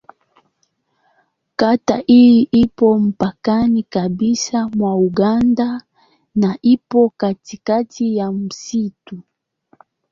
[1.55, 5.81] Kata hii ipo mpakani kabisa mwa Uganda
[6.35, 9.21] na ipo katikati ya msitu.